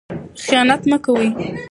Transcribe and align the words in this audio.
خیانت 0.45 0.81
مه 0.89 0.97
کوئ. 1.05 1.27